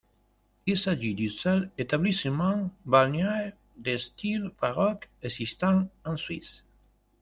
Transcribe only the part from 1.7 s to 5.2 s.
établissement balnéaire de style baroque